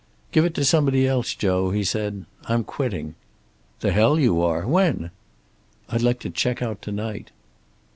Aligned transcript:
"Give 0.31 0.45
it 0.45 0.55
to 0.55 0.65
somebody 0.65 1.07
else, 1.07 1.35
Joe," 1.35 1.69
he 1.69 1.83
said. 1.83 2.25
"I'm 2.45 2.63
quitting." 2.63 3.13
"The 3.81 3.91
hell 3.91 4.17
you 4.19 4.41
are! 4.41 4.65
When?" 4.65 5.11
"I'd 5.89 6.01
like 6.01 6.17
to 6.21 6.31
check 6.31 6.59
out 6.59 6.81
to 6.81 6.91
night." 6.91 7.29